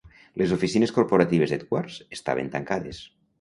Les 0.41 0.53
oficines 0.55 0.93
corporatives 0.95 1.53
d'Edwards 1.55 1.99
estaven 2.19 2.51
tancades. 2.57 3.05